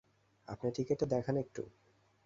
আপনার 0.47 0.71
টিকেটটা 0.75 1.05
দেখান 1.05 1.35
একটু। 1.37 1.61